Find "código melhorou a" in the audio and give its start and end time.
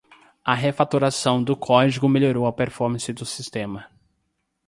1.55-2.51